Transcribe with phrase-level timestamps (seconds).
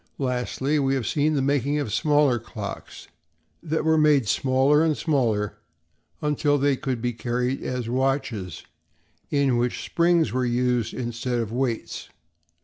[0.17, 5.59] Lastly, we have seen the making of smaller clocks—that were made smaller and smaller
[6.23, 8.63] until they could be carried as watches,
[9.29, 12.09] in which springs were used instead of weights.